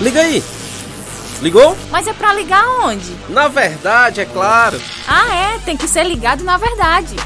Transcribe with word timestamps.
Liga 0.00 0.20
aí! 0.20 0.42
Ligou? 1.40 1.76
Mas 1.90 2.06
é 2.06 2.12
pra 2.12 2.32
ligar 2.32 2.64
onde? 2.84 3.12
Na 3.28 3.48
verdade, 3.48 4.20
é 4.20 4.24
claro. 4.24 4.80
Ah, 5.08 5.34
é, 5.34 5.58
tem 5.58 5.76
que 5.76 5.88
ser 5.88 6.04
ligado 6.04 6.44
na 6.44 6.56
verdade. 6.56 7.16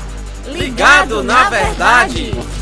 Ligado, 0.46 0.56
ligado 0.56 1.22
na, 1.22 1.42
na, 1.44 1.50
verdade. 1.50 2.32
verdade. 2.32 2.56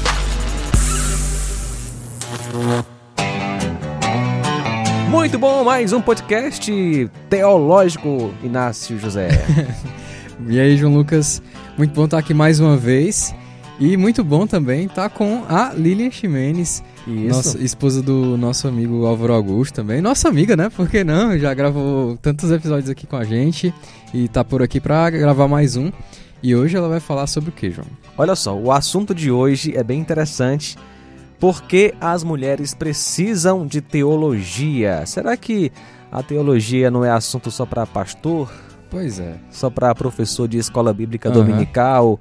Muito 5.08 5.38
bom, 5.38 5.62
mais 5.62 5.92
um 5.92 6.00
podcast 6.00 7.10
teológico, 7.30 8.34
Inácio 8.42 8.98
José. 8.98 9.28
e 10.48 10.58
aí, 10.58 10.76
João 10.76 10.92
Lucas, 10.92 11.40
muito 11.78 11.94
bom 11.94 12.06
estar 12.06 12.18
aqui 12.18 12.34
mais 12.34 12.58
uma 12.58 12.76
vez. 12.76 13.34
E 13.78 13.96
muito 13.96 14.22
bom 14.22 14.46
também 14.46 14.86
estar 14.86 15.08
com 15.08 15.44
a 15.48 15.72
Lilian 15.72 16.10
Ximenes, 16.10 16.82
nossa, 17.06 17.58
esposa 17.62 18.02
do 18.02 18.36
nosso 18.36 18.66
amigo 18.66 19.04
Álvaro 19.06 19.34
Augusto 19.34 19.74
também. 19.74 20.00
Nossa 20.00 20.28
amiga, 20.28 20.56
né? 20.56 20.70
Por 20.70 20.88
que 20.88 21.04
não? 21.04 21.38
Já 21.38 21.52
gravou 21.52 22.16
tantos 22.16 22.50
episódios 22.50 22.88
aqui 22.88 23.06
com 23.06 23.16
a 23.16 23.24
gente 23.24 23.74
e 24.12 24.28
tá 24.28 24.42
por 24.42 24.62
aqui 24.62 24.80
para 24.80 25.10
gravar 25.10 25.48
mais 25.48 25.76
um. 25.76 25.90
E 26.42 26.54
hoje 26.54 26.76
ela 26.76 26.88
vai 26.88 27.00
falar 27.00 27.26
sobre 27.26 27.50
o 27.50 27.52
que, 27.52 27.70
João? 27.70 27.86
Olha 28.16 28.34
só, 28.34 28.56
o 28.56 28.70
assunto 28.70 29.14
de 29.14 29.30
hoje 29.30 29.76
é 29.76 29.82
bem 29.82 29.98
interessante 29.98 30.76
porque 31.40 31.94
as 32.00 32.24
mulheres 32.24 32.74
precisam 32.74 33.66
de 33.66 33.80
teologia? 33.80 35.04
Será 35.06 35.36
que 35.36 35.70
a 36.10 36.22
teologia 36.22 36.90
não 36.90 37.04
é 37.04 37.10
assunto 37.10 37.50
só 37.50 37.66
para 37.66 37.86
pastor? 37.86 38.52
Pois 38.90 39.18
é. 39.18 39.34
Só 39.50 39.68
para 39.68 39.94
professor 39.94 40.46
de 40.46 40.58
escola 40.58 40.92
bíblica 40.92 41.28
uhum. 41.28 41.34
dominical? 41.34 42.20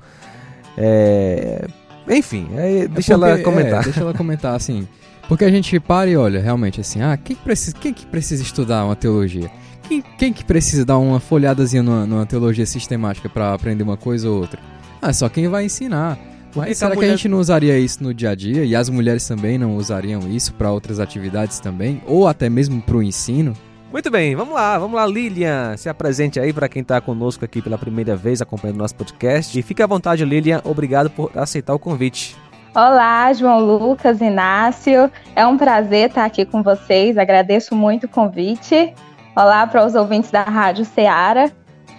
É... 0.78 1.68
Enfim, 2.08 2.50
é, 2.56 2.88
deixa 2.88 3.14
é 3.14 3.18
porque, 3.18 3.32
ela 3.32 3.40
comentar. 3.40 3.82
É, 3.82 3.84
deixa 3.84 4.00
ela 4.02 4.14
comentar, 4.14 4.56
assim. 4.56 4.88
Porque 5.28 5.46
a 5.46 5.50
gente 5.50 5.80
para 5.80 6.10
e 6.10 6.18
olha, 6.18 6.42
realmente, 6.42 6.82
assim, 6.82 7.02
ah, 7.02 7.18
quem 7.18 7.36
que 7.36 7.42
precisa, 7.42 7.76
quem 7.78 7.94
que 7.94 8.06
precisa 8.06 8.44
estudar 8.44 8.86
uma 8.86 8.96
teologia? 8.96 9.50
Quem, 9.88 10.04
quem 10.18 10.34
que 10.34 10.44
precisa 10.44 10.86
dar 10.86 10.98
uma 10.98 11.20
folhadazinha 11.20 11.84
numa, 11.84 12.06
numa 12.06 12.26
teologia 12.26 12.66
sistemática 12.66 13.30
para 13.30 13.54
aprender 13.54 13.84
uma 13.84 13.98
coisa 13.98 14.30
ou 14.30 14.40
outra? 14.40 14.60
Ah, 15.02 15.14
só 15.14 15.30
quem 15.30 15.48
vai 15.48 15.66
ensinar. 15.66 16.18
Mas 16.56 16.78
será 16.78 16.94
mulher... 16.94 17.08
que 17.08 17.14
a 17.14 17.16
gente 17.16 17.28
não 17.28 17.40
usaria 17.40 17.78
isso 17.80 18.04
no 18.04 18.14
dia 18.14 18.30
a 18.32 18.36
dia? 18.36 18.64
E 18.64 18.76
as 18.76 18.90
mulheres 18.90 19.28
também 19.28 19.58
não 19.58 19.76
usariam 19.76 20.22
isso 20.30 20.54
para 20.54 20.72
outras 20.72 21.00
atividades 21.00 21.60
também? 21.60 22.02
Ou 22.06 22.28
até 22.28 22.50
mesmo 22.50 22.82
para 22.82 22.98
o 22.98 23.04
ensino? 23.04 23.54
Muito 23.94 24.10
bem, 24.10 24.36
vamos 24.36 24.56
lá, 24.56 24.76
vamos 24.80 24.96
lá, 24.96 25.06
Lilian. 25.06 25.78
Se 25.78 25.88
apresente 25.88 26.40
aí 26.40 26.52
para 26.52 26.68
quem 26.68 26.82
está 26.82 27.00
conosco 27.00 27.46
aqui 27.46 27.62
pela 27.62 27.78
primeira 27.78 28.16
vez 28.16 28.42
acompanhando 28.42 28.78
nosso 28.78 28.96
podcast. 28.96 29.58
E 29.58 29.62
fique 29.62 29.84
à 29.84 29.86
vontade, 29.86 30.26
Lilian. 30.26 30.62
Obrigado 30.64 31.12
por 31.12 31.30
aceitar 31.36 31.76
o 31.76 31.80
convite. 31.80 32.36
Olá, 32.76 33.32
João 33.34 33.60
Lucas, 33.60 34.20
Inácio. 34.20 35.12
É 35.36 35.46
um 35.46 35.60
prazer 35.60 36.10
estar 36.10 36.26
aqui 36.26 36.44
com 36.44 36.64
vocês. 36.64 37.20
Agradeço 37.20 37.76
muito 37.76 38.06
o 38.06 38.10
convite. 38.10 38.96
Olá 39.36 39.68
para 39.68 39.86
os 39.86 39.94
ouvintes 39.94 40.32
da 40.32 40.42
Rádio 40.42 40.86
Ceará. 40.86 41.52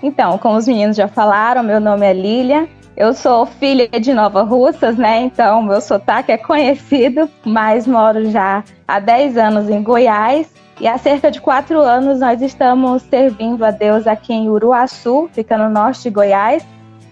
Então, 0.03 0.37
como 0.39 0.59
os 0.59 0.67
meninos 0.67 0.97
já 0.97 1.07
falaram, 1.07 1.63
meu 1.63 1.79
nome 1.79 2.05
é 2.05 2.13
Lilian. 2.13 2.67
Eu 2.97 3.15
sou 3.15 3.47
filha 3.47 3.89
de 3.89 4.13
Nova 4.13 4.43
Russas, 4.43 4.97
né? 4.97 5.21
Então, 5.21 5.63
meu 5.63 5.81
sotaque 5.81 6.33
é 6.33 6.39
conhecido, 6.39 7.31
mas 7.45 7.87
moro 7.87 8.29
já 8.33 8.65
há 8.89 8.99
10 8.99 9.37
anos 9.37 9.71
em 9.71 9.81
Goiás. 9.81 10.64
E 10.81 10.89
há 10.89 10.99
cerca 10.99 11.31
de 11.31 11.41
quatro 11.41 11.81
anos 11.81 12.19
nós 12.19 12.43
estamos 12.43 13.03
servindo 13.03 13.65
a 13.65 13.71
Deus 13.71 14.07
aqui 14.07 14.33
em 14.33 14.49
Uruaçu, 14.49 15.31
fica 15.33 15.57
no 15.57 15.69
norte 15.69 16.03
de 16.03 16.11
Goiás. 16.11 16.67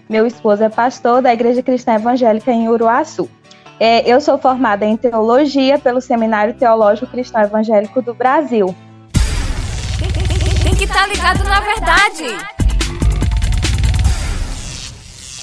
Meu 0.09 0.27
esposo 0.27 0.63
é 0.63 0.69
pastor 0.69 1.21
da 1.21 1.33
Igreja 1.33 1.63
Cristã 1.63 1.93
Evangélica 1.93 2.51
em 2.51 2.67
Uruaçu. 2.67 3.29
É, 3.79 4.07
eu 4.07 4.19
sou 4.19 4.37
formada 4.37 4.85
em 4.85 4.97
teologia 4.97 5.79
pelo 5.79 6.01
Seminário 6.01 6.53
Teológico 6.53 7.07
Cristão 7.07 7.41
Evangélico 7.41 8.01
do 8.01 8.13
Brasil. 8.13 8.75
Tem 10.63 10.75
que 10.75 10.83
estar 10.83 11.01
tá 11.01 11.07
ligado 11.07 11.43
na 11.45 11.59
verdade. 11.61 12.53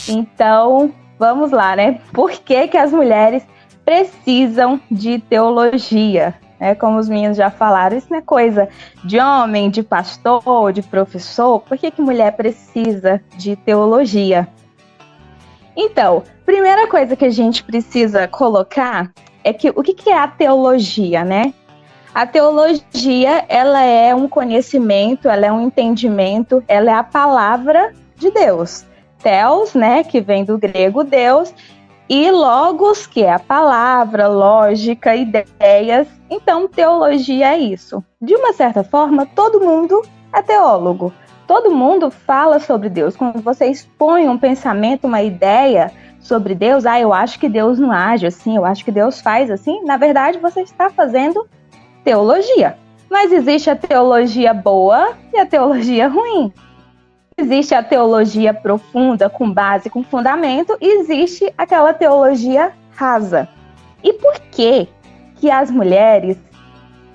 Então, 0.08 0.92
vamos 1.18 1.52
lá, 1.52 1.74
né? 1.74 2.00
Por 2.12 2.30
que, 2.30 2.68
que 2.68 2.76
as 2.76 2.92
mulheres 2.92 3.42
precisam 3.84 4.80
de 4.90 5.18
teologia? 5.18 6.34
É, 6.60 6.74
como 6.74 6.98
os 6.98 7.08
meninos 7.08 7.38
já 7.38 7.50
falaram, 7.50 7.96
isso 7.96 8.08
não 8.10 8.18
é 8.18 8.22
coisa 8.22 8.68
de 9.02 9.18
homem, 9.18 9.70
de 9.70 9.82
pastor, 9.82 10.72
de 10.72 10.82
professor. 10.82 11.60
Por 11.60 11.78
que, 11.78 11.90
que 11.90 12.02
mulher 12.02 12.36
precisa 12.36 13.20
de 13.36 13.56
teologia? 13.56 14.46
Então, 15.74 16.22
primeira 16.44 16.86
coisa 16.86 17.16
que 17.16 17.24
a 17.24 17.30
gente 17.30 17.64
precisa 17.64 18.28
colocar 18.28 19.10
é 19.42 19.52
que 19.54 19.70
o 19.70 19.82
que, 19.82 19.94
que 19.94 20.10
é 20.10 20.18
a 20.18 20.28
teologia, 20.28 21.24
né? 21.24 21.54
A 22.14 22.26
teologia, 22.26 23.44
ela 23.48 23.82
é 23.82 24.14
um 24.14 24.28
conhecimento, 24.28 25.28
ela 25.28 25.46
é 25.46 25.52
um 25.52 25.62
entendimento, 25.62 26.62
ela 26.68 26.90
é 26.90 26.94
a 26.94 27.04
palavra 27.04 27.94
de 28.16 28.30
Deus 28.30 28.84
theos, 29.22 29.74
né, 29.74 30.02
que 30.02 30.20
vem 30.20 30.44
do 30.44 30.58
grego 30.58 31.04
Deus, 31.04 31.54
e 32.08 32.30
logos, 32.30 33.06
que 33.06 33.22
é 33.22 33.32
a 33.32 33.38
palavra, 33.38 34.26
lógica, 34.26 35.14
ideias. 35.14 36.08
Então, 36.30 36.68
teologia 36.68 37.54
é 37.54 37.58
isso. 37.58 38.02
De 38.22 38.34
uma 38.36 38.52
certa 38.52 38.84
forma, 38.84 39.26
todo 39.26 39.60
mundo 39.60 40.00
é 40.32 40.40
teólogo. 40.40 41.12
Todo 41.46 41.72
mundo 41.72 42.10
fala 42.10 42.60
sobre 42.60 42.88
Deus. 42.88 43.16
Quando 43.16 43.42
você 43.42 43.66
expõe 43.66 44.28
um 44.28 44.38
pensamento, 44.38 45.08
uma 45.08 45.20
ideia 45.20 45.92
sobre 46.20 46.54
Deus, 46.54 46.86
ah, 46.86 47.00
eu 47.00 47.12
acho 47.12 47.40
que 47.40 47.48
Deus 47.48 47.78
não 47.78 47.90
age 47.90 48.26
assim, 48.26 48.56
eu 48.56 48.64
acho 48.64 48.84
que 48.84 48.92
Deus 48.92 49.20
faz 49.20 49.50
assim, 49.50 49.82
na 49.84 49.96
verdade, 49.96 50.38
você 50.38 50.60
está 50.60 50.88
fazendo 50.88 51.48
teologia. 52.04 52.78
Mas 53.10 53.32
existe 53.32 53.68
a 53.68 53.74
teologia 53.74 54.54
boa 54.54 55.14
e 55.32 55.38
a 55.40 55.46
teologia 55.46 56.06
ruim. 56.06 56.52
Existe 57.36 57.74
a 57.74 57.82
teologia 57.82 58.54
profunda, 58.54 59.28
com 59.28 59.50
base, 59.50 59.90
com 59.90 60.04
fundamento, 60.04 60.76
e 60.80 61.00
existe 61.00 61.52
aquela 61.58 61.92
teologia 61.92 62.70
rasa. 62.94 63.48
E 64.04 64.12
por 64.12 64.38
que 64.52 64.88
que 65.40 65.50
as 65.50 65.70
mulheres, 65.70 66.36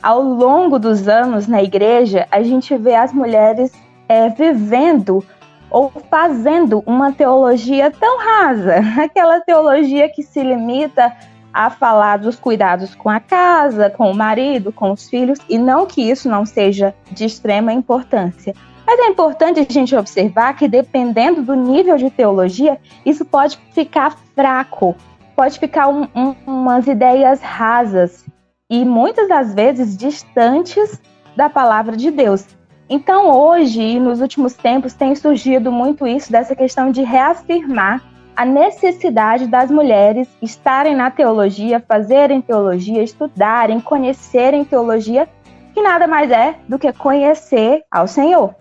ao 0.02 0.22
longo 0.22 0.80
dos 0.80 1.08
anos 1.08 1.48
na 1.48 1.62
igreja, 1.62 2.28
a 2.32 2.42
gente 2.42 2.76
vê 2.76 2.96
as 2.96 3.14
mulheres 3.14 3.72
é, 4.10 4.30
vivendo 4.30 5.24
ou 5.70 5.92
fazendo 6.10 6.84
uma 6.86 7.12
teologia 7.12 7.92
tão 7.92 8.18
rasa, 8.20 8.78
aquela 9.02 9.40
teologia 9.42 10.10
que 10.10 10.24
se 10.24 10.42
limita 10.42 11.16
a 11.54 11.70
falar 11.70 12.18
dos 12.18 12.36
cuidados 12.36 12.96
com 12.96 13.10
a 13.10 13.20
casa, 13.20 13.90
com 13.90 14.12
o 14.12 14.16
marido, 14.16 14.74
com 14.74 14.92
os 14.92 15.08
filhos, 15.08 15.40
e 15.48 15.58
não 15.58 15.86
que 15.86 16.02
isso 16.02 16.28
não 16.28 16.46
seja 16.46 16.94
de 17.12 17.26
extrema 17.26 17.72
importância, 17.72 18.54
mas 18.86 19.00
é 19.00 19.08
importante 19.08 19.60
a 19.60 19.74
gente 19.74 19.96
observar 19.96 20.56
que, 20.56 20.68
dependendo 20.68 21.42
do 21.42 21.56
nível 21.56 21.98
de 21.98 22.10
teologia, 22.10 22.78
isso 23.06 23.24
pode 23.26 23.58
ficar 23.72 24.18
fraco, 24.36 24.96
pode 25.36 25.60
ficar 25.60 25.88
um, 25.88 26.08
um, 26.16 26.36
umas 26.46 26.88
ideias 26.88 27.42
rasas 27.42 28.26
e 28.70 28.84
muitas 28.86 29.28
das 29.28 29.54
vezes 29.54 29.96
distantes 29.96 31.02
da 31.36 31.50
palavra 31.50 31.96
de 31.96 32.10
Deus. 32.10 32.46
Então, 32.90 33.30
hoje 33.32 34.00
nos 34.00 34.22
últimos 34.22 34.54
tempos, 34.54 34.94
tem 34.94 35.16
surgido 35.16 35.72
muito 35.72 36.08
isso 36.08 36.32
dessa 36.32 36.56
questão 36.56 36.92
de 36.92 37.04
reafirmar 37.04 38.04
a 38.36 38.46
necessidade 38.46 39.48
das 39.48 39.72
mulheres 39.72 40.28
estarem 40.42 40.96
na 40.96 41.10
teologia, 41.10 41.84
fazerem 41.88 42.42
teologia, 42.42 43.02
estudarem, 43.02 43.80
conhecerem 43.80 44.66
teologia, 44.66 45.28
que 45.74 45.82
nada 45.82 46.06
mais 46.06 46.30
é 46.32 46.56
do 46.68 46.78
que 46.78 46.92
conhecer 46.92 47.84
ao 47.90 48.08
Senhor 48.08 48.56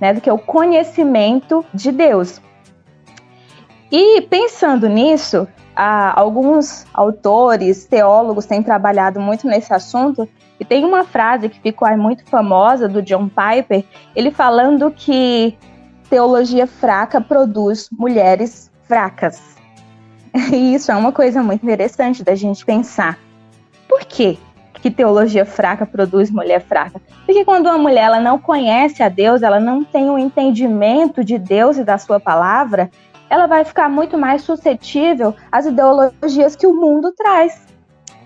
né, 0.00 0.14
do 0.14 0.20
que 0.20 0.30
o 0.30 0.38
conhecimento 0.38 1.64
de 1.74 1.92
Deus. 1.92 2.40
E 3.92 4.22
pensando 4.22 4.88
nisso, 4.88 5.46
alguns 5.82 6.84
autores, 6.92 7.86
teólogos 7.86 8.46
têm 8.46 8.62
trabalhado 8.62 9.20
muito 9.20 9.46
nesse 9.46 9.72
assunto, 9.72 10.28
e 10.58 10.64
tem 10.64 10.84
uma 10.84 11.04
frase 11.04 11.48
que 11.48 11.60
ficou 11.60 11.88
muito 11.96 12.24
famosa 12.26 12.86
do 12.86 13.00
John 13.00 13.28
Piper, 13.28 13.84
ele 14.14 14.30
falando 14.30 14.90
que 14.90 15.56
teologia 16.10 16.66
fraca 16.66 17.20
produz 17.20 17.88
mulheres 17.90 18.70
fracas. 18.86 19.40
E 20.52 20.74
isso 20.74 20.92
é 20.92 20.94
uma 20.94 21.10
coisa 21.10 21.42
muito 21.42 21.64
interessante 21.64 22.22
da 22.22 22.36
gente 22.36 22.64
pensar. 22.64 23.18
Por 23.88 24.04
quê? 24.04 24.38
que 24.80 24.90
teologia 24.90 25.44
fraca 25.44 25.84
produz 25.84 26.30
mulher 26.30 26.60
fraca. 26.60 27.00
Porque 27.26 27.44
quando 27.44 27.66
uma 27.66 27.78
mulher 27.78 28.04
ela 28.04 28.20
não 28.20 28.38
conhece 28.38 29.02
a 29.02 29.08
Deus, 29.08 29.42
ela 29.42 29.60
não 29.60 29.84
tem 29.84 30.10
um 30.10 30.18
entendimento 30.18 31.22
de 31.22 31.38
Deus 31.38 31.76
e 31.76 31.84
da 31.84 31.98
sua 31.98 32.18
palavra, 32.18 32.90
ela 33.30 33.46
vai 33.46 33.64
ficar 33.64 33.88
muito 33.88 34.18
mais 34.18 34.42
suscetível 34.42 35.34
às 35.50 35.64
ideologias 35.64 36.56
que 36.56 36.66
o 36.66 36.74
mundo 36.74 37.12
traz. 37.12 37.66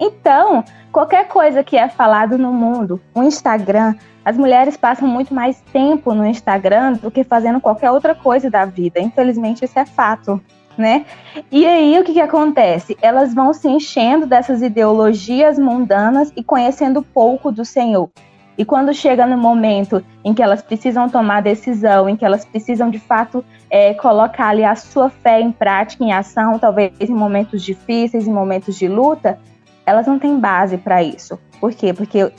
Então, 0.00 0.64
qualquer 0.90 1.28
coisa 1.28 1.62
que 1.62 1.76
é 1.76 1.88
falado 1.88 2.36
no 2.36 2.52
mundo, 2.52 3.00
o 3.14 3.22
Instagram, 3.22 3.94
as 4.24 4.36
mulheres 4.36 4.76
passam 4.76 5.06
muito 5.06 5.32
mais 5.32 5.60
tempo 5.72 6.14
no 6.14 6.26
Instagram 6.26 6.94
do 6.94 7.10
que 7.10 7.22
fazendo 7.22 7.60
qualquer 7.60 7.90
outra 7.90 8.14
coisa 8.14 8.50
da 8.50 8.64
vida. 8.64 8.98
Infelizmente, 8.98 9.64
isso 9.64 9.78
é 9.78 9.84
fato 9.84 10.42
né? 10.76 11.04
E 11.50 11.66
aí 11.66 11.98
o 11.98 12.04
que, 12.04 12.14
que 12.14 12.20
acontece? 12.20 12.96
Elas 13.00 13.34
vão 13.34 13.52
se 13.52 13.68
enchendo 13.68 14.26
dessas 14.26 14.62
ideologias 14.62 15.58
mundanas 15.58 16.32
e 16.36 16.42
conhecendo 16.42 17.02
pouco 17.02 17.52
do 17.52 17.64
Senhor. 17.64 18.10
E 18.56 18.64
quando 18.64 18.94
chega 18.94 19.26
no 19.26 19.36
momento 19.36 20.04
em 20.24 20.32
que 20.32 20.42
elas 20.42 20.62
precisam 20.62 21.08
tomar 21.08 21.42
decisão, 21.42 22.08
em 22.08 22.16
que 22.16 22.24
elas 22.24 22.44
precisam 22.44 22.88
de 22.88 22.98
fato 22.98 23.44
é, 23.68 23.94
colocar 23.94 24.48
ali 24.48 24.64
a 24.64 24.76
sua 24.76 25.10
fé 25.10 25.40
em 25.40 25.50
prática, 25.50 26.04
em 26.04 26.12
ação, 26.12 26.58
talvez 26.58 26.92
em 27.00 27.14
momentos 27.14 27.62
difíceis, 27.62 28.26
em 28.26 28.32
momentos 28.32 28.76
de 28.76 28.86
luta, 28.86 29.38
elas 29.84 30.06
não 30.06 30.18
têm 30.18 30.38
base 30.38 30.78
para 30.78 31.02
isso. 31.02 31.38
Por 31.60 31.72
quê? 31.72 31.92
Porque 31.92 32.32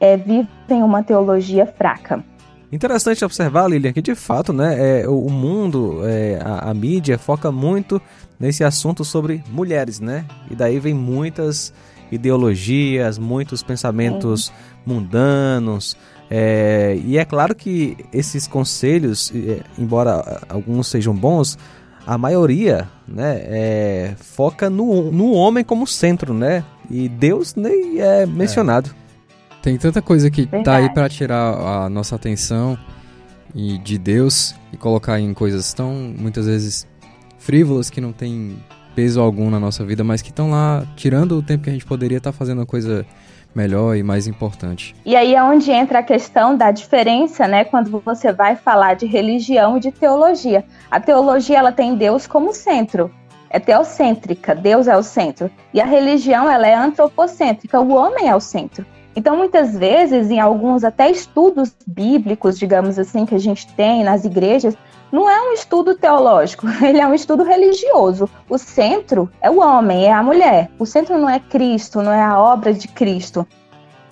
é, 0.00 0.16
vivem 0.16 0.82
uma 0.82 1.02
teologia 1.02 1.64
fraca. 1.64 2.24
Interessante 2.72 3.22
observar, 3.24 3.68
Lilian, 3.68 3.92
que 3.92 4.00
de 4.00 4.14
fato 4.14 4.52
né, 4.52 5.02
é, 5.02 5.08
o 5.08 5.28
mundo, 5.28 6.00
é, 6.04 6.40
a, 6.42 6.70
a, 6.70 6.74
mídia 6.74 7.18
foca 7.18 7.52
muito 7.52 8.00
nesse 8.40 8.64
assunto 8.64 9.04
sobre 9.04 9.44
mulheres, 9.50 10.00
né? 10.00 10.24
E 10.50 10.56
daí 10.56 10.80
vem 10.80 10.94
muitas 10.94 11.72
ideologias, 12.10 13.18
muitos 13.18 13.62
pensamentos. 13.62 14.50
Mundanos. 14.84 15.96
É, 16.30 16.98
e 17.04 17.18
é 17.18 17.24
claro 17.24 17.54
que 17.54 17.96
esses 18.12 18.46
conselhos, 18.46 19.32
é, 19.34 19.60
embora 19.78 20.40
alguns 20.48 20.86
sejam 20.88 21.14
bons, 21.14 21.58
a 22.06 22.16
maioria 22.16 22.88
né, 23.06 23.40
é, 23.44 24.14
foca 24.18 24.68
no, 24.68 25.12
no 25.12 25.32
homem 25.32 25.62
como 25.62 25.86
centro, 25.86 26.32
né? 26.34 26.64
E 26.90 27.08
Deus 27.08 27.54
nem 27.54 28.00
é 28.00 28.26
mencionado. 28.26 28.90
Tem 29.62 29.78
tanta 29.78 30.02
coisa 30.02 30.30
que 30.30 30.42
Verdade. 30.42 30.64
tá 30.64 30.76
aí 30.76 30.92
para 30.92 31.08
tirar 31.08 31.84
a 31.84 31.88
nossa 31.88 32.16
atenção 32.16 32.76
e 33.54 33.78
de 33.78 33.96
Deus 33.98 34.54
e 34.72 34.76
colocar 34.76 35.20
em 35.20 35.32
coisas 35.32 35.72
tão 35.72 35.92
muitas 36.18 36.46
vezes 36.46 36.86
frívolas 37.38 37.88
que 37.88 38.00
não 38.00 38.12
tem 38.12 38.56
peso 38.94 39.20
algum 39.20 39.50
na 39.50 39.60
nossa 39.60 39.84
vida, 39.84 40.02
mas 40.02 40.20
que 40.20 40.30
estão 40.30 40.50
lá 40.50 40.84
tirando 40.96 41.38
o 41.38 41.42
tempo 41.42 41.64
que 41.64 41.70
a 41.70 41.72
gente 41.72 41.86
poderia 41.86 42.18
estar 42.18 42.32
tá 42.32 42.36
fazendo 42.36 42.58
uma 42.58 42.66
coisa 42.66 43.06
melhor 43.54 43.96
e 43.96 44.02
mais 44.02 44.26
importante. 44.26 44.94
E 45.04 45.14
aí 45.14 45.34
é 45.34 45.42
onde 45.42 45.70
entra 45.70 45.98
a 46.00 46.02
questão 46.02 46.56
da 46.56 46.70
diferença, 46.70 47.46
né, 47.46 47.64
quando 47.64 47.90
você 48.04 48.32
vai 48.32 48.56
falar 48.56 48.94
de 48.94 49.06
religião 49.06 49.76
e 49.76 49.80
de 49.80 49.92
teologia. 49.92 50.64
A 50.90 51.00
teologia 51.00 51.58
ela 51.58 51.72
tem 51.72 51.94
Deus 51.94 52.26
como 52.26 52.52
centro. 52.52 53.10
É 53.50 53.60
teocêntrica, 53.60 54.54
Deus 54.54 54.88
é 54.88 54.96
o 54.96 55.02
centro. 55.02 55.50
E 55.74 55.80
a 55.80 55.84
religião 55.84 56.50
ela 56.50 56.66
é 56.66 56.74
antropocêntrica, 56.74 57.80
o 57.80 57.92
homem 57.92 58.28
é 58.28 58.34
o 58.34 58.40
centro. 58.40 58.86
Então, 59.14 59.36
muitas 59.36 59.76
vezes, 59.76 60.30
em 60.30 60.40
alguns 60.40 60.84
até 60.84 61.10
estudos 61.10 61.74
bíblicos, 61.86 62.58
digamos 62.58 62.98
assim, 62.98 63.26
que 63.26 63.34
a 63.34 63.38
gente 63.38 63.66
tem 63.74 64.02
nas 64.02 64.24
igrejas, 64.24 64.74
não 65.12 65.30
é 65.30 65.38
um 65.42 65.52
estudo 65.52 65.94
teológico, 65.94 66.66
ele 66.82 66.98
é 66.98 67.06
um 67.06 67.14
estudo 67.14 67.44
religioso. 67.44 68.28
O 68.48 68.56
centro 68.56 69.30
é 69.40 69.50
o 69.50 69.60
homem, 69.60 70.06
é 70.06 70.12
a 70.12 70.22
mulher. 70.22 70.70
O 70.78 70.86
centro 70.86 71.18
não 71.18 71.28
é 71.28 71.38
Cristo, 71.38 72.02
não 72.02 72.10
é 72.10 72.22
a 72.22 72.40
obra 72.40 72.72
de 72.72 72.88
Cristo. 72.88 73.46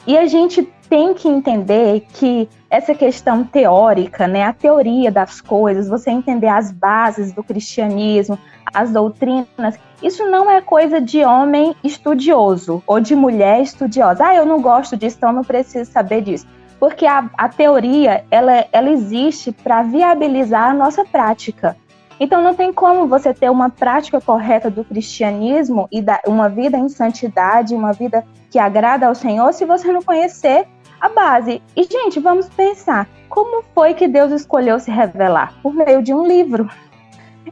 E 0.06 0.19
a 0.19 0.26
gente 0.26 0.62
tem 0.88 1.14
que 1.14 1.29
entender 1.29 2.06
que 2.12 2.49
essa 2.69 2.94
questão 2.94 3.44
teórica, 3.44 4.26
né, 4.26 4.43
a 4.43 4.52
teoria 4.52 5.11
das 5.11 5.41
coisas, 5.41 5.88
você 5.88 6.11
entender 6.11 6.49
as 6.49 6.73
bases 6.73 7.32
do 7.32 7.44
cristianismo, 7.44 8.38
as 8.75 8.91
doutrinas, 8.91 9.79
isso 10.03 10.29
não 10.29 10.50
é 10.50 10.61
coisa 10.61 11.00
de 11.00 11.25
homem 11.25 11.76
estudioso 11.85 12.82
ou 12.87 13.00
de 13.00 13.14
mulher 13.14 13.61
estudiosa. 13.61 14.26
Ah, 14.26 14.35
eu 14.35 14.44
não 14.44 14.61
gosto 14.61 14.96
disso, 14.96 15.17
então 15.17 15.32
não 15.32 15.44
preciso 15.44 15.91
saber 15.91 16.23
disso. 16.23 16.46
Porque 16.81 17.05
a, 17.06 17.29
a 17.37 17.49
teoria, 17.50 18.25
ela, 18.31 18.65
ela 18.73 18.88
existe 18.88 19.53
para 19.53 19.82
viabilizar 19.82 20.71
a 20.71 20.75
nossa 20.75 21.05
prática. 21.05 21.77
Então 22.19 22.43
não 22.43 22.55
tem 22.55 22.73
como 22.73 23.06
você 23.06 23.35
ter 23.35 23.50
uma 23.50 23.69
prática 23.69 24.19
correta 24.19 24.71
do 24.71 24.82
cristianismo 24.82 25.87
e 25.93 26.00
da, 26.00 26.21
uma 26.27 26.49
vida 26.49 26.79
em 26.79 26.88
santidade, 26.88 27.75
uma 27.75 27.93
vida 27.93 28.25
que 28.50 28.59
agrada 28.59 29.06
ao 29.06 29.15
Senhor, 29.15 29.53
se 29.53 29.67
você 29.67 29.93
não 29.93 30.03
conhecer 30.03 30.67
a 30.99 31.09
base. 31.11 31.62
E, 31.77 31.85
gente, 31.85 32.19
vamos 32.19 32.49
pensar: 32.49 33.06
como 33.29 33.62
foi 33.75 33.93
que 33.93 34.09
Deus 34.09 34.32
escolheu 34.32 34.81
se 34.81 34.91
revelar? 34.91 35.55
Por 35.62 35.75
meio 35.75 36.03
de 36.03 36.15
um 36.15 36.27
livro. 36.27 36.69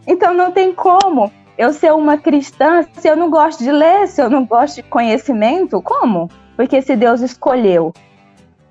Então 0.06 0.32
não 0.32 0.52
tem 0.52 0.72
como 0.72 1.30
eu 1.56 1.72
ser 1.72 1.92
uma 1.92 2.16
cristã 2.16 2.86
se 2.92 3.08
eu 3.08 3.16
não 3.16 3.28
gosto 3.28 3.64
de 3.64 3.72
ler, 3.72 4.06
se 4.06 4.22
eu 4.22 4.30
não 4.30 4.44
gosto 4.44 4.76
de 4.76 4.82
conhecimento? 4.84 5.82
Como? 5.82 6.30
Porque 6.56 6.80
se 6.80 6.94
Deus 6.94 7.20
escolheu 7.20 7.92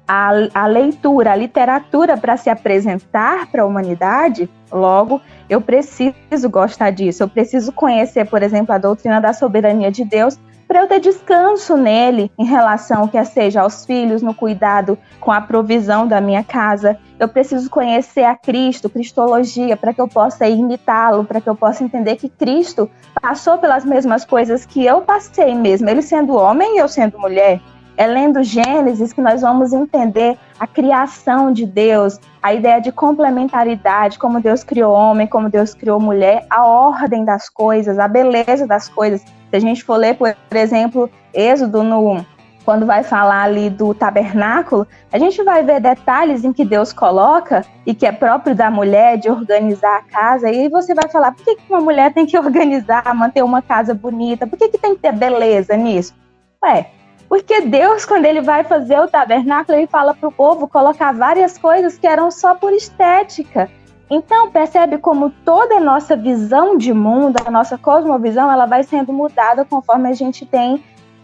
a, 0.08 0.32
a 0.54 0.68
leitura, 0.68 1.34
a 1.34 1.36
literatura 1.36 2.16
para 2.16 2.38
se 2.38 2.50
apresentar 2.50 3.48
para 3.48 3.64
a 3.64 3.66
humanidade, 3.66 4.50
logo 4.72 5.22
eu 5.50 5.60
preciso 5.60 6.50
gostar 6.50 6.92
disso. 6.92 7.24
Eu 7.24 7.28
preciso 7.28 7.72
conhecer, 7.72 8.26
por 8.26 8.42
exemplo, 8.42 8.74
a 8.74 8.78
doutrina 8.78 9.20
da 9.20 9.34
soberania 9.34 9.92
de 9.92 10.06
Deus 10.06 10.40
para 10.68 10.82
eu 10.82 10.88
ter 10.88 11.00
descanso 11.00 11.78
nele 11.78 12.30
em 12.38 12.44
relação, 12.44 13.08
quer 13.08 13.26
seja 13.26 13.62
aos 13.62 13.86
filhos, 13.86 14.22
no 14.22 14.34
cuidado 14.34 14.98
com 15.20 15.32
a 15.32 15.40
provisão 15.40 16.06
da 16.06 16.20
minha 16.20 16.44
casa. 16.44 16.98
Eu 17.18 17.30
preciso 17.30 17.70
conhecer 17.70 18.26
a 18.26 18.36
Cristo, 18.36 18.90
Cristologia, 18.90 19.78
para 19.78 19.94
que 19.94 20.02
eu 20.02 20.08
possa 20.08 20.48
imitá-lo, 20.48 21.24
para 21.24 21.40
que 21.40 21.50
eu 21.50 21.56
possa 21.56 21.84
entender 21.84 22.18
que 22.18 22.28
Cristo 22.28 22.90
passou 23.22 23.58
pelas 23.58 23.86
mesmas 23.86 24.26
coisas 24.26 24.66
que 24.66 24.86
eu 24.86 25.02
passei 25.02 25.56
mesmo, 25.56 25.90
ele 25.90 26.02
sendo 26.02 26.36
homem 26.36 26.76
e 26.76 26.80
eu 26.80 26.88
sendo 26.90 27.18
mulher. 27.18 27.62
É 27.98 28.06
lendo 28.06 28.44
Gênesis 28.44 29.12
que 29.12 29.20
nós 29.20 29.42
vamos 29.42 29.74
entender 29.74 30.38
a 30.60 30.68
criação 30.68 31.52
de 31.52 31.66
Deus, 31.66 32.20
a 32.44 32.54
ideia 32.54 32.80
de 32.80 32.92
complementaridade, 32.92 34.20
como 34.20 34.40
Deus 34.40 34.64
criou 34.64 34.94
homem, 34.94 35.26
como 35.26 35.50
Deus 35.50 35.74
criou 35.74 36.00
mulher, 36.00 36.46
a 36.48 36.64
ordem 36.64 37.26
das 37.26 37.50
coisas, 37.50 37.98
a 37.98 38.08
beleza 38.08 38.68
das 38.68 38.88
coisas. 38.88 39.22
Se 39.22 39.56
a 39.56 39.60
gente 39.60 39.84
for 39.84 39.98
ler, 39.98 40.16
por 40.16 40.36
exemplo, 40.56 41.10
Êxodo 41.34 41.82
no 41.82 42.24
quando 42.68 42.86
vai 42.86 43.02
falar 43.02 43.44
ali 43.44 43.70
do 43.70 43.94
tabernáculo, 43.94 44.86
a 45.10 45.18
gente 45.18 45.42
vai 45.42 45.64
ver 45.64 45.80
detalhes 45.80 46.44
em 46.44 46.52
que 46.52 46.66
Deus 46.66 46.92
coloca 46.92 47.64
e 47.86 47.96
que 47.96 48.06
é 48.06 48.12
próprio 48.12 48.54
da 48.54 48.70
mulher 48.70 49.18
de 49.18 49.30
organizar 49.30 50.00
a 50.00 50.02
casa. 50.02 50.52
E 50.52 50.68
você 50.68 50.94
vai 50.94 51.08
falar, 51.08 51.32
por 51.32 51.46
que 51.46 51.58
uma 51.70 51.80
mulher 51.80 52.14
tem 52.14 52.26
que 52.26 52.36
organizar, 52.38 53.16
manter 53.16 53.42
uma 53.42 53.62
casa 53.62 53.94
bonita? 53.94 54.46
Por 54.46 54.60
que, 54.60 54.68
que 54.68 54.78
tem 54.78 54.96
que 54.96 55.02
ter 55.02 55.14
beleza 55.14 55.78
nisso? 55.78 56.14
Ué, 56.62 56.88
porque 57.30 57.62
Deus, 57.62 58.06
quando 58.06 58.26
ele 58.26 58.42
vai 58.42 58.64
fazer 58.64 59.00
o 59.00 59.08
tabernáculo, 59.08 59.78
ele 59.78 59.88
fala 59.88 60.14
para 60.14 60.30
o 60.30 60.32
povo 60.32 60.68
colocar 60.68 61.12
várias 61.12 61.58
coisas 61.58 61.98
que 61.98 62.08
eram 62.08 62.32
só 62.32 62.56
por 62.56 62.72
estética. 62.72 63.70
Então, 64.10 64.50
percebe 64.50 64.98
como 64.98 65.30
toda 65.44 65.76
a 65.76 65.82
nossa 65.82 66.16
visão 66.16 66.78
de 66.78 66.94
mundo, 66.94 67.38
a 67.46 67.52
nossa 67.52 67.78
cosmovisão, 67.78 68.50
ela 68.50 68.66
vai 68.66 68.84
sendo 68.84 69.12
mudada 69.12 69.66
conforme 69.66 70.08
a 70.08 70.14
gente 70.14 70.46
tem 70.46 70.82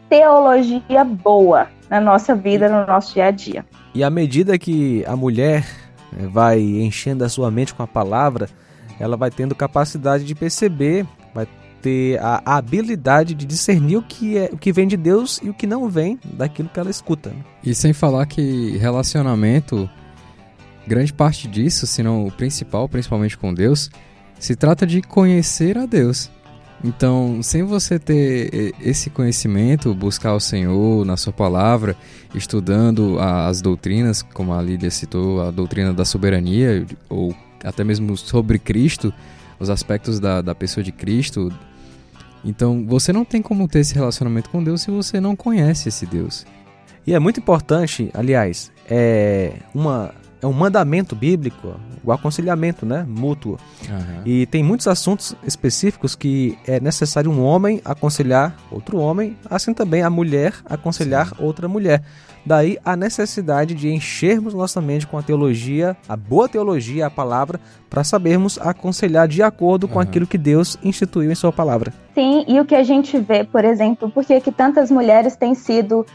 teologia 0.10 1.04
boa 1.06 1.70
na 1.90 2.02
nossa 2.02 2.36
vida, 2.36 2.68
no 2.68 2.86
nosso 2.86 3.14
dia 3.14 3.28
a 3.28 3.32
dia. 3.32 3.66
E 3.96 4.04
à 4.04 4.10
medida 4.10 4.60
que 4.60 5.06
a 5.08 5.16
mulher 5.16 5.66
eh, 6.18 6.28
vai 6.28 6.60
enchendo 6.60 7.24
a 7.24 7.30
sua 7.30 7.50
mente 7.50 7.74
com 7.74 7.82
a 7.82 7.88
palavra, 7.88 8.50
ela 9.00 9.16
vai 9.16 9.32
tendo 9.32 9.56
capacidade 9.56 10.26
de 10.26 10.36
perceber, 10.36 11.06
vai 11.34 11.48
ter 11.84 12.18
a, 12.22 12.42
habilidade 12.46 13.36
de 13.36 13.46
discernir 13.46 13.98
o 13.98 14.02
que 14.02 14.38
é 14.38 14.50
o 14.52 14.58
que 14.58 14.72
vem 14.72 14.88
de 14.88 14.96
Deus 14.96 15.40
e 15.44 15.50
o 15.50 15.54
que 15.54 15.68
não 15.68 15.90
vem 15.90 16.18
daquilo 16.24 16.70
que 16.70 16.80
ela 16.80 16.90
escuta. 16.90 17.30
Né? 17.30 17.44
E 17.64 17.76
sem 17.76 17.92
falar 17.92 18.26
que 18.26 18.78
relacionamento 18.78 19.90
grande 20.88 21.14
parte 21.14 21.48
disso, 21.48 21.86
se 21.86 22.02
não 22.02 22.26
o 22.26 22.32
principal, 22.32 22.88
principalmente 22.88 23.38
com 23.38 23.54
Deus, 23.54 23.92
se 24.40 24.56
trata 24.56 24.88
de 24.88 25.02
conhecer 25.02 25.78
a 25.78 25.86
Deus. 25.86 26.32
Então, 26.84 27.42
sem 27.42 27.64
você 27.64 27.98
ter 27.98 28.74
esse 28.82 29.10
conhecimento, 29.10 29.94
buscar 29.94 30.34
o 30.34 30.40
Senhor 30.40 31.06
na 31.06 31.16
sua 31.16 31.32
palavra, 31.32 31.96
estudando 32.36 33.18
as 33.20 33.62
doutrinas, 33.62 34.22
como 34.22 34.54
a 34.54 34.62
Lídia 34.62 34.92
citou, 34.92 35.42
a 35.42 35.52
doutrina 35.52 35.94
da 35.94 36.04
soberania, 36.04 36.86
ou 37.08 37.34
até 37.64 37.86
mesmo 37.86 38.18
sobre 38.18 38.60
Cristo, 38.60 39.14
os 39.60 39.70
aspectos 39.70 40.20
da, 40.20 40.42
da 40.42 40.54
pessoa 40.54 40.84
de 40.84 40.92
Cristo. 40.92 41.54
Então, 42.44 42.86
você 42.86 43.14
não 43.14 43.24
tem 43.24 43.42
como 43.42 43.68
ter 43.68 43.80
esse 43.80 43.96
relacionamento 43.96 44.50
com 44.50 44.64
Deus 44.64 44.82
se 44.82 44.92
você 44.92 45.20
não 45.20 45.36
conhece 45.36 45.90
esse 45.90 46.06
Deus. 46.06 46.46
E 47.06 47.14
é 47.14 47.20
muito 47.20 47.40
importante, 47.40 48.10
aliás, 48.14 48.72
é 48.90 49.54
uma 49.74 50.14
é 50.44 50.48
um 50.48 50.52
mandamento 50.52 51.16
bíblico, 51.16 51.76
o 52.04 52.12
aconselhamento, 52.12 52.86
né, 52.86 53.06
mútuo. 53.08 53.58
Uhum. 53.90 54.22
E 54.26 54.46
tem 54.48 54.62
muitos 54.62 54.88
assuntos 54.88 55.36
específicos 55.44 56.16
que 56.16 56.58
é 56.68 56.82
necessário 56.82 57.32
um 57.32 57.42
homem 57.42 57.82
aconselhar 57.86 58.56
outro 58.70 58.98
homem, 58.98 59.38
assim 59.50 59.74
também 59.74 60.02
a 60.02 60.10
mulher 60.10 60.54
aconselhar 60.66 61.30
Sim. 61.30 61.36
outra 61.40 61.68
mulher. 61.68 62.04
Daí 62.46 62.78
a 62.84 62.98
necessidade 62.98 63.74
de 63.74 63.90
enchermos 63.90 64.54
nossa 64.54 64.82
mente 64.82 65.08
com 65.08 65.18
a 65.18 65.24
teologia, 65.24 65.96
a 66.10 66.18
boa 66.18 66.50
teologia, 66.50 67.06
a 67.06 67.10
palavra, 67.10 67.58
para 67.90 68.04
sabermos 68.04 68.60
aconselhar 68.60 69.30
de 69.30 69.42
acordo 69.42 69.88
com 69.88 69.96
uhum. 69.96 70.02
aquilo 70.02 70.28
que 70.28 70.38
Deus 70.38 70.78
instituiu 70.84 71.32
em 71.32 71.36
sua 71.36 71.54
palavra. 71.54 71.94
Sim, 72.14 72.44
e 72.48 72.60
o 72.60 72.66
que 72.66 72.76
a 72.76 72.84
gente 72.84 73.18
vê, 73.18 73.46
por 73.46 73.64
exemplo, 73.64 74.10
por 74.10 74.26
que 74.26 74.52
tantas 74.52 74.92
mulheres 74.92 75.38
têm 75.38 75.56
sido 75.56 76.06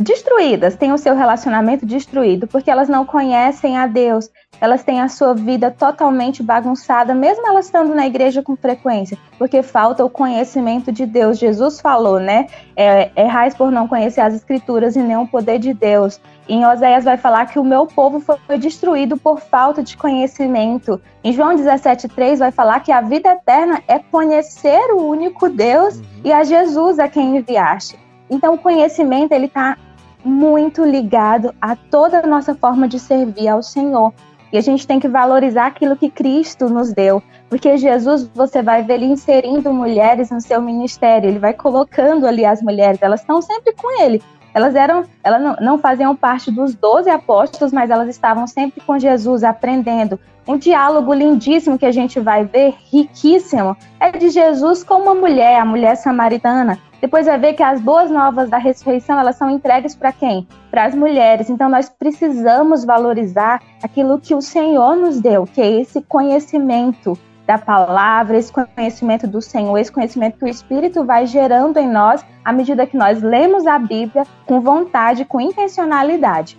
destruídas, 0.00 0.76
têm 0.76 0.92
o 0.92 0.98
seu 0.98 1.14
relacionamento 1.14 1.84
destruído, 1.86 2.46
porque 2.46 2.70
elas 2.70 2.88
não 2.88 3.04
conhecem 3.04 3.76
a 3.76 3.86
Deus, 3.86 4.30
elas 4.60 4.82
têm 4.82 5.00
a 5.00 5.08
sua 5.08 5.34
vida 5.34 5.70
totalmente 5.70 6.42
bagunçada, 6.42 7.14
mesmo 7.14 7.46
elas 7.46 7.66
estando 7.66 7.94
na 7.94 8.06
igreja 8.06 8.42
com 8.42 8.54
frequência, 8.56 9.16
porque 9.38 9.62
falta 9.62 10.04
o 10.04 10.10
conhecimento 10.10 10.92
de 10.92 11.06
Deus. 11.06 11.38
Jesus 11.38 11.80
falou, 11.80 12.20
né? 12.20 12.46
É, 12.76 13.10
errais 13.16 13.54
por 13.54 13.70
não 13.70 13.88
conhecer 13.88 14.20
as 14.20 14.34
Escrituras 14.34 14.96
e 14.96 15.00
nem 15.00 15.16
o 15.16 15.26
poder 15.26 15.58
de 15.58 15.72
Deus. 15.72 16.20
Em 16.48 16.66
Oséias 16.66 17.04
vai 17.04 17.16
falar 17.16 17.46
que 17.46 17.58
o 17.58 17.64
meu 17.64 17.86
povo 17.86 18.20
foi 18.20 18.58
destruído 18.58 19.16
por 19.16 19.40
falta 19.40 19.82
de 19.82 19.96
conhecimento. 19.96 21.00
Em 21.22 21.32
João 21.32 21.54
17,3 21.54 22.38
vai 22.38 22.50
falar 22.50 22.80
que 22.80 22.90
a 22.90 23.00
vida 23.00 23.30
eterna 23.30 23.82
é 23.86 23.98
conhecer 23.98 24.92
o 24.92 25.02
único 25.02 25.48
Deus 25.48 25.96
uhum. 25.96 26.04
e 26.24 26.32
a 26.32 26.42
Jesus 26.42 26.98
a 26.98 27.08
quem 27.08 27.36
enviaste. 27.36 27.98
Então, 28.30 28.54
o 28.54 28.58
conhecimento 28.58 29.32
ele 29.32 29.46
está 29.46 29.76
muito 30.24 30.84
ligado 30.84 31.54
a 31.60 31.74
toda 31.74 32.20
a 32.20 32.26
nossa 32.26 32.54
forma 32.54 32.88
de 32.88 32.98
servir 32.98 33.48
ao 33.48 33.62
Senhor. 33.62 34.12
E 34.52 34.58
a 34.58 34.60
gente 34.60 34.86
tem 34.86 34.98
que 34.98 35.08
valorizar 35.08 35.66
aquilo 35.66 35.96
que 35.96 36.10
Cristo 36.10 36.68
nos 36.68 36.92
deu. 36.92 37.22
Porque 37.48 37.76
Jesus, 37.76 38.28
você 38.34 38.62
vai 38.62 38.82
ver 38.82 38.94
ele 38.94 39.06
inserindo 39.06 39.72
mulheres 39.72 40.30
no 40.30 40.40
seu 40.40 40.60
ministério, 40.60 41.28
ele 41.28 41.38
vai 41.38 41.52
colocando 41.52 42.26
ali 42.26 42.44
as 42.44 42.60
mulheres, 42.60 43.00
elas 43.00 43.20
estão 43.20 43.40
sempre 43.40 43.72
com 43.74 44.02
ele. 44.02 44.20
Elas 44.52 44.74
eram, 44.74 45.04
elas 45.22 45.40
não, 45.40 45.56
não 45.60 45.78
faziam 45.78 46.16
parte 46.16 46.50
dos 46.50 46.74
doze 46.74 47.08
apóstolos, 47.08 47.72
mas 47.72 47.90
elas 47.90 48.08
estavam 48.08 48.46
sempre 48.46 48.80
com 48.80 48.98
Jesus, 48.98 49.44
aprendendo. 49.44 50.18
Um 50.46 50.58
diálogo 50.58 51.14
lindíssimo 51.14 51.78
que 51.78 51.86
a 51.86 51.92
gente 51.92 52.18
vai 52.18 52.44
ver, 52.44 52.74
riquíssimo, 52.90 53.76
é 54.00 54.10
de 54.10 54.30
Jesus 54.30 54.82
com 54.82 54.94
uma 54.94 55.14
mulher, 55.14 55.60
a 55.60 55.64
mulher 55.64 55.94
samaritana. 55.96 56.78
Depois 57.00 57.26
vai 57.26 57.38
ver 57.38 57.54
que 57.54 57.62
as 57.62 57.80
boas 57.80 58.10
novas 58.10 58.50
da 58.50 58.58
ressurreição, 58.58 59.18
elas 59.18 59.36
são 59.36 59.48
entregues 59.48 59.94
para 59.94 60.12
quem? 60.12 60.46
Para 60.70 60.84
as 60.84 60.94
mulheres. 60.94 61.48
Então 61.48 61.68
nós 61.68 61.88
precisamos 61.88 62.84
valorizar 62.84 63.62
aquilo 63.82 64.18
que 64.18 64.34
o 64.34 64.42
Senhor 64.42 64.96
nos 64.96 65.20
deu, 65.20 65.44
que 65.44 65.60
é 65.60 65.80
esse 65.80 66.02
conhecimento 66.02 67.18
da 67.46 67.58
palavra, 67.58 68.36
esse 68.36 68.52
conhecimento 68.52 69.26
do 69.26 69.40
Senhor, 69.40 69.76
esse 69.78 69.90
conhecimento 69.90 70.38
que 70.38 70.44
o 70.44 70.48
Espírito 70.48 71.04
vai 71.04 71.26
gerando 71.26 71.78
em 71.78 71.88
nós 71.88 72.24
à 72.44 72.52
medida 72.52 72.86
que 72.86 72.96
nós 72.96 73.20
lemos 73.22 73.66
a 73.66 73.78
Bíblia 73.78 74.24
com 74.46 74.60
vontade, 74.60 75.24
com 75.24 75.40
intencionalidade. 75.40 76.58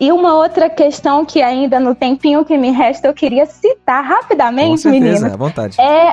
E 0.00 0.10
uma 0.10 0.34
outra 0.34 0.68
questão 0.68 1.24
que 1.24 1.40
ainda 1.40 1.78
no 1.78 1.94
tempinho 1.94 2.44
que 2.44 2.58
me 2.58 2.72
resta 2.72 3.06
eu 3.06 3.14
queria 3.14 3.46
citar 3.46 4.02
rapidamente, 4.02 4.88
vontade. 5.36 5.80
é 5.80 6.12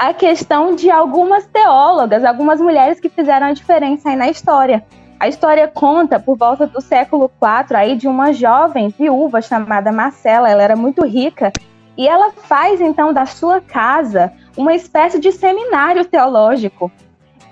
a 0.00 0.14
questão 0.14 0.74
de 0.74 0.90
algumas 0.90 1.44
teólogas, 1.44 2.24
algumas 2.24 2.58
mulheres 2.58 2.98
que 2.98 3.10
fizeram 3.10 3.48
a 3.48 3.52
diferença 3.52 4.08
aí 4.08 4.16
na 4.16 4.30
história. 4.30 4.82
A 5.20 5.28
história 5.28 5.68
conta, 5.68 6.18
por 6.18 6.38
volta 6.38 6.66
do 6.66 6.80
século 6.80 7.30
IV, 7.34 7.76
aí, 7.76 7.94
de 7.94 8.08
uma 8.08 8.32
jovem 8.32 8.88
viúva 8.88 9.42
chamada 9.42 9.92
Marcela. 9.92 10.48
Ela 10.48 10.62
era 10.62 10.74
muito 10.74 11.04
rica 11.04 11.52
e 11.98 12.08
ela 12.08 12.32
faz 12.32 12.80
então 12.80 13.12
da 13.12 13.26
sua 13.26 13.60
casa 13.60 14.32
uma 14.56 14.74
espécie 14.74 15.20
de 15.20 15.32
seminário 15.32 16.02
teológico. 16.06 16.90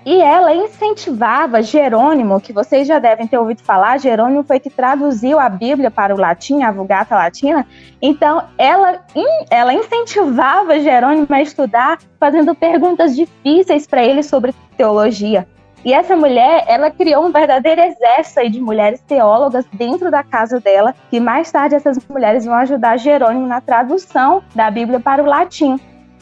E 0.09 0.23
ela 0.23 0.51
incentivava 0.55 1.61
Jerônimo, 1.61 2.41
que 2.41 2.51
vocês 2.51 2.87
já 2.87 2.97
devem 2.97 3.27
ter 3.27 3.37
ouvido 3.37 3.61
falar, 3.61 3.99
Jerônimo 3.99 4.43
foi 4.43 4.59
que 4.59 4.67
traduziu 4.67 5.39
a 5.39 5.47
Bíblia 5.47 5.91
para 5.91 6.15
o 6.15 6.17
latim, 6.17 6.63
a 6.63 6.71
Vulgata 6.71 7.13
Latina. 7.13 7.63
Então, 8.01 8.41
ela, 8.57 9.05
ela 9.51 9.71
incentivava 9.71 10.79
Jerônimo 10.79 11.27
a 11.29 11.43
estudar, 11.43 11.99
fazendo 12.19 12.55
perguntas 12.55 13.15
difíceis 13.15 13.85
para 13.85 14.03
ele 14.03 14.23
sobre 14.23 14.51
teologia. 14.75 15.47
E 15.85 15.93
essa 15.93 16.15
mulher, 16.15 16.65
ela 16.67 16.89
criou 16.89 17.27
um 17.27 17.31
verdadeiro 17.31 17.79
exército 17.79 18.49
de 18.49 18.59
mulheres 18.59 18.99
teólogas 19.01 19.63
dentro 19.71 20.09
da 20.09 20.23
casa 20.23 20.59
dela, 20.59 20.95
que 21.11 21.19
mais 21.19 21.51
tarde 21.51 21.75
essas 21.75 21.99
mulheres 22.09 22.45
vão 22.45 22.55
ajudar 22.55 22.97
Jerônimo 22.97 23.45
na 23.45 23.61
tradução 23.61 24.41
da 24.55 24.71
Bíblia 24.71 24.99
para 24.99 25.21
o 25.21 25.27
latim. 25.27 25.79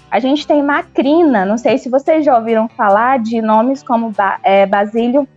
A 0.09 0.19
gente 0.19 0.47
tem 0.47 0.63
Macrina, 0.63 1.45
não 1.45 1.57
sei 1.57 1.77
se 1.77 1.89
vocês 1.89 2.23
já 2.23 2.37
ouviram 2.37 2.67
falar 2.69 3.19
de 3.19 3.41
nomes 3.41 3.83
como 3.83 4.13
é, 4.43 4.65
Basílio 4.65 5.27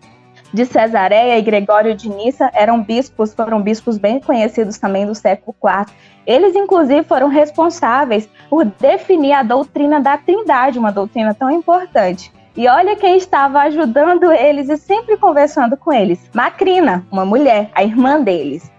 de 0.52 0.64
Cesareia 0.64 1.38
e 1.38 1.42
Gregório 1.42 1.94
de 1.94 2.08
Nissa, 2.08 2.50
eram 2.54 2.82
bispos, 2.82 3.32
foram 3.34 3.62
bispos 3.62 3.98
bem 3.98 4.20
conhecidos 4.20 4.78
também 4.78 5.06
do 5.06 5.14
século 5.14 5.56
IV. 5.62 5.92
Eles, 6.26 6.54
inclusive, 6.54 7.02
foram 7.04 7.28
responsáveis 7.28 8.28
por 8.48 8.64
definir 8.64 9.32
a 9.32 9.42
doutrina 9.42 10.00
da 10.00 10.16
Trindade, 10.16 10.78
uma 10.78 10.92
doutrina 10.92 11.34
tão 11.34 11.50
importante. 11.50 12.32
E 12.56 12.66
olha 12.68 12.96
quem 12.96 13.16
estava 13.16 13.60
ajudando 13.60 14.30
eles 14.32 14.68
e 14.68 14.76
sempre 14.76 15.16
conversando 15.16 15.76
com 15.76 15.92
eles. 15.92 16.20
Macrina, 16.34 17.06
uma 17.10 17.24
mulher, 17.24 17.70
a 17.74 17.82
irmã 17.82 18.20
deles. 18.20 18.70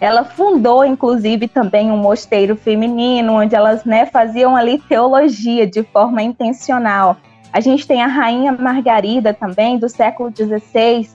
Ela 0.00 0.24
fundou, 0.24 0.84
inclusive, 0.84 1.46
também 1.46 1.90
um 1.90 1.98
mosteiro 1.98 2.56
feminino, 2.56 3.34
onde 3.34 3.54
elas 3.54 3.84
né, 3.84 4.06
faziam 4.06 4.56
ali 4.56 4.78
teologia 4.78 5.66
de 5.66 5.82
forma 5.82 6.22
intencional. 6.22 7.18
A 7.52 7.60
gente 7.60 7.86
tem 7.86 8.02
a 8.02 8.06
Rainha 8.06 8.52
Margarida 8.52 9.34
também, 9.34 9.78
do 9.78 9.88
século 9.88 10.32
XVI. 10.34 11.10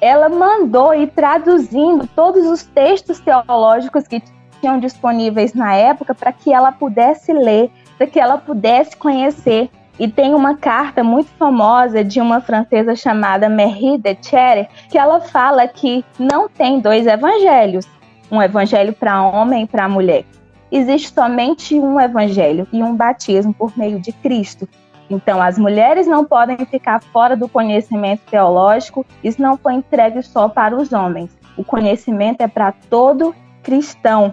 Ela 0.00 0.28
mandou 0.28 0.94
ir 0.94 1.08
traduzindo 1.08 2.06
todos 2.14 2.46
os 2.46 2.62
textos 2.62 3.18
teológicos 3.18 4.06
que 4.06 4.22
tinham 4.60 4.78
disponíveis 4.78 5.52
na 5.52 5.74
época 5.74 6.14
para 6.14 6.32
que 6.32 6.52
ela 6.52 6.70
pudesse 6.70 7.32
ler, 7.32 7.70
para 7.98 8.06
que 8.06 8.20
ela 8.20 8.38
pudesse 8.38 8.96
conhecer 8.96 9.70
e 9.98 10.08
tem 10.08 10.34
uma 10.34 10.56
carta 10.56 11.02
muito 11.04 11.30
famosa 11.32 12.02
de 12.02 12.20
uma 12.20 12.40
francesa 12.40 12.94
chamada 12.94 13.50
Marie 13.50 13.98
de 13.98 14.16
Cherre, 14.22 14.68
que 14.88 14.96
ela 14.96 15.20
fala 15.20 15.68
que 15.68 16.02
não 16.18 16.48
tem 16.48 16.80
dois 16.80 17.06
evangelhos, 17.06 17.86
um 18.30 18.40
evangelho 18.40 18.92
para 18.92 19.22
homem 19.22 19.64
e 19.64 19.66
para 19.66 19.88
mulher. 19.88 20.24
Existe 20.70 21.12
somente 21.12 21.74
um 21.74 22.00
evangelho 22.00 22.66
e 22.72 22.82
um 22.82 22.94
batismo 22.94 23.52
por 23.52 23.76
meio 23.76 23.98
de 23.98 24.12
Cristo. 24.12 24.68
Então, 25.10 25.42
as 25.42 25.58
mulheres 25.58 26.06
não 26.06 26.24
podem 26.24 26.56
ficar 26.66 27.02
fora 27.02 27.36
do 27.36 27.48
conhecimento 27.48 28.22
teológico, 28.30 29.04
isso 29.24 29.42
não 29.42 29.56
foi 29.56 29.74
entregue 29.74 30.22
só 30.22 30.48
para 30.48 30.76
os 30.76 30.92
homens. 30.92 31.36
O 31.56 31.64
conhecimento 31.64 32.42
é 32.42 32.46
para 32.46 32.72
todo 32.88 33.34
cristão. 33.62 34.32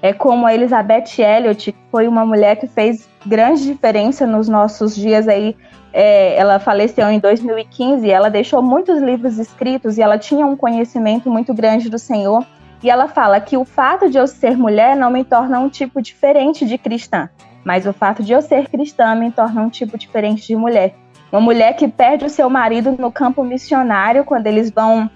É 0.00 0.12
como 0.12 0.46
a 0.46 0.54
Elizabeth 0.54 1.18
Elliot, 1.18 1.72
que 1.72 1.78
foi 1.90 2.06
uma 2.06 2.24
mulher 2.24 2.56
que 2.56 2.68
fez 2.68 3.08
grande 3.24 3.64
diferença 3.64 4.24
nos 4.26 4.48
nossos 4.48 4.94
dias 4.94 5.26
aí. 5.26 5.56
É, 5.92 6.36
ela 6.36 6.60
faleceu 6.60 7.08
em 7.08 7.18
2015, 7.18 8.08
ela 8.08 8.28
deixou 8.28 8.62
muitos 8.62 9.00
livros 9.00 9.38
escritos 9.38 9.98
e 9.98 10.02
ela 10.02 10.18
tinha 10.18 10.46
um 10.46 10.56
conhecimento 10.56 11.28
muito 11.28 11.52
grande 11.52 11.90
do 11.90 11.98
Senhor. 11.98 12.46
E 12.86 12.90
ela 12.90 13.08
fala 13.08 13.40
que 13.40 13.56
o 13.56 13.64
fato 13.64 14.08
de 14.08 14.16
eu 14.16 14.28
ser 14.28 14.56
mulher 14.56 14.94
não 14.94 15.10
me 15.10 15.24
torna 15.24 15.58
um 15.58 15.68
tipo 15.68 16.00
diferente 16.00 16.64
de 16.64 16.78
cristã, 16.78 17.28
mas 17.64 17.84
o 17.84 17.92
fato 17.92 18.22
de 18.22 18.32
eu 18.32 18.40
ser 18.40 18.68
cristã 18.68 19.12
me 19.16 19.32
torna 19.32 19.60
um 19.60 19.68
tipo 19.68 19.98
diferente 19.98 20.46
de 20.46 20.54
mulher. 20.54 20.94
Uma 21.32 21.40
mulher 21.40 21.74
que 21.74 21.88
perde 21.88 22.26
o 22.26 22.30
seu 22.30 22.48
marido 22.48 22.92
no 22.92 23.10
campo 23.10 23.42
missionário 23.42 24.24
quando 24.24 24.46
eles 24.46 24.70
vão 24.70 25.10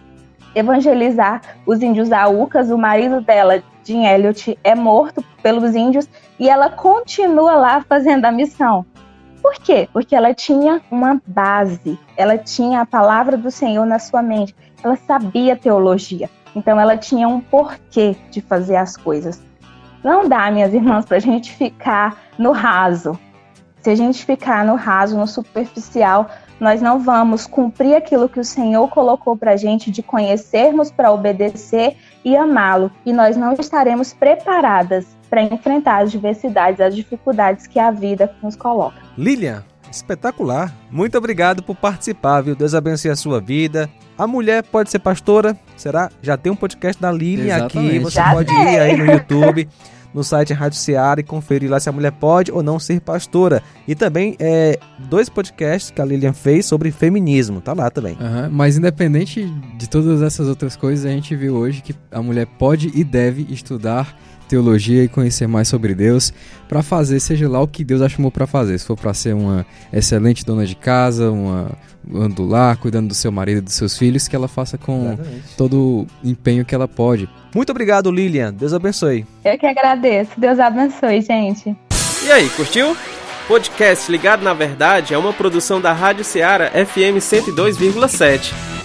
evangelizar 0.52 1.42
os 1.64 1.80
índios 1.80 2.10
aucas, 2.10 2.72
o 2.72 2.76
marido 2.76 3.20
dela 3.20 3.62
Jean 3.84 4.02
Elliot 4.02 4.58
é 4.64 4.74
morto 4.74 5.24
pelos 5.40 5.76
índios 5.76 6.08
e 6.40 6.50
ela 6.50 6.70
continua 6.70 7.54
lá 7.54 7.84
fazendo 7.88 8.24
a 8.24 8.32
missão. 8.32 8.84
Por 9.40 9.54
quê? 9.54 9.88
Porque 9.92 10.16
ela 10.16 10.34
tinha 10.34 10.82
uma 10.90 11.22
base, 11.24 11.96
ela 12.16 12.36
tinha 12.36 12.80
a 12.80 12.86
palavra 12.86 13.36
do 13.36 13.48
Senhor 13.48 13.86
na 13.86 14.00
sua 14.00 14.22
mente, 14.22 14.56
ela 14.82 14.96
sabia 14.96 15.54
teologia, 15.54 16.28
então 16.54 16.80
ela 16.80 16.96
tinha 16.96 17.28
um 17.28 17.40
porquê 17.40 18.16
de 18.30 18.40
fazer 18.40 18.76
as 18.76 18.96
coisas. 18.96 19.42
Não 20.02 20.28
dá, 20.28 20.50
minhas 20.50 20.72
irmãs, 20.72 21.04
para 21.04 21.18
a 21.18 21.20
gente 21.20 21.52
ficar 21.52 22.16
no 22.38 22.52
raso. 22.52 23.18
Se 23.82 23.90
a 23.90 23.94
gente 23.94 24.24
ficar 24.24 24.64
no 24.64 24.74
raso, 24.74 25.18
no 25.18 25.26
superficial, 25.26 26.28
nós 26.58 26.82
não 26.82 26.98
vamos 27.00 27.46
cumprir 27.46 27.94
aquilo 27.94 28.28
que 28.28 28.38
o 28.38 28.44
Senhor 28.44 28.86
colocou 28.88 29.36
para 29.36 29.52
a 29.52 29.56
gente 29.56 29.90
de 29.90 30.02
conhecermos 30.02 30.90
para 30.90 31.10
obedecer 31.10 31.96
e 32.22 32.36
amá-lo, 32.36 32.90
e 33.06 33.12
nós 33.12 33.36
não 33.36 33.54
estaremos 33.54 34.12
preparadas 34.12 35.06
para 35.30 35.42
enfrentar 35.42 36.02
as 36.02 36.10
diversidades, 36.10 36.80
as 36.80 36.94
dificuldades 36.94 37.66
que 37.66 37.78
a 37.78 37.90
vida 37.90 38.34
nos 38.42 38.56
coloca. 38.56 38.96
Lilian, 39.16 39.64
espetacular. 39.90 40.74
Muito 40.90 41.16
obrigado 41.18 41.62
por 41.62 41.76
participar, 41.76 42.40
viu? 42.42 42.54
Deus 42.54 42.74
abençoe 42.74 43.10
a 43.10 43.16
sua 43.16 43.40
vida. 43.40 43.88
A 44.16 44.26
mulher 44.26 44.62
pode 44.62 44.90
ser 44.90 44.98
pastora? 44.98 45.58
Será? 45.76 46.10
Já 46.22 46.36
tem 46.36 46.52
um 46.52 46.56
podcast 46.56 47.00
da 47.00 47.10
Lilian 47.10 47.56
Exatamente. 47.56 47.88
aqui, 47.90 47.98
você 48.00 48.14
Já 48.16 48.32
pode 48.32 48.46
tem. 48.54 48.74
ir 48.74 48.78
aí 48.80 48.96
no 48.96 49.06
YouTube. 49.06 49.68
no 50.12 50.24
site 50.24 50.52
Rádio 50.52 50.76
Seara 50.76 51.20
e 51.20 51.22
conferir 51.22 51.70
lá 51.70 51.78
se 51.78 51.88
a 51.88 51.92
mulher 51.92 52.10
pode 52.10 52.50
ou 52.50 52.62
não 52.64 52.80
ser 52.80 53.00
pastora. 53.00 53.62
E 53.86 53.94
também 53.94 54.34
é, 54.40 54.76
dois 54.98 55.28
podcasts 55.28 55.90
que 55.92 56.00
a 56.02 56.04
Lilian 56.04 56.32
fez 56.32 56.66
sobre 56.66 56.90
feminismo, 56.90 57.60
tá 57.60 57.72
lá 57.72 57.88
também. 57.90 58.14
Uhum, 58.20 58.50
mas 58.50 58.76
independente 58.76 59.44
de 59.78 59.88
todas 59.88 60.20
essas 60.20 60.48
outras 60.48 60.74
coisas, 60.74 61.06
a 61.06 61.10
gente 61.10 61.36
viu 61.36 61.54
hoje 61.54 61.80
que 61.80 61.94
a 62.10 62.20
mulher 62.20 62.46
pode 62.58 62.90
e 62.92 63.04
deve 63.04 63.46
estudar 63.50 64.16
teologia 64.50 65.04
e 65.04 65.08
conhecer 65.08 65.46
mais 65.46 65.68
sobre 65.68 65.94
Deus 65.94 66.32
para 66.68 66.82
fazer 66.82 67.20
seja 67.20 67.48
lá 67.48 67.60
o 67.60 67.68
que 67.68 67.84
Deus 67.84 68.02
a 68.02 68.08
chamou 68.08 68.30
para 68.30 68.46
fazer. 68.46 68.78
Se 68.78 68.84
for 68.84 68.96
para 68.96 69.14
ser 69.14 69.34
uma 69.34 69.64
excelente 69.92 70.44
dona 70.44 70.66
de 70.66 70.74
casa, 70.74 71.30
uma 71.30 71.70
do 72.34 72.44
lar, 72.46 72.76
cuidando 72.76 73.08
do 73.08 73.14
seu 73.14 73.30
marido 73.30 73.58
e 73.58 73.60
dos 73.60 73.74
seus 73.74 73.96
filhos, 73.96 74.26
que 74.26 74.34
ela 74.34 74.48
faça 74.48 74.76
com 74.76 75.12
Exatamente. 75.12 75.56
todo 75.56 76.06
o 76.24 76.28
empenho 76.28 76.64
que 76.64 76.74
ela 76.74 76.88
pode. 76.88 77.28
Muito 77.54 77.70
obrigado, 77.70 78.10
Lilian. 78.10 78.52
Deus 78.52 78.72
abençoe. 78.72 79.26
Eu 79.44 79.58
que 79.58 79.66
agradeço. 79.66 80.32
Deus 80.36 80.58
abençoe, 80.58 81.20
gente. 81.20 81.76
E 82.26 82.32
aí, 82.32 82.48
curtiu? 82.50 82.96
Podcast 83.46 84.10
Ligado 84.10 84.42
na 84.42 84.54
Verdade 84.54 85.12
é 85.12 85.18
uma 85.18 85.32
produção 85.32 85.80
da 85.80 85.92
Rádio 85.92 86.24
Ceará 86.24 86.70
FM 86.70 87.18
102,7. 87.18 88.79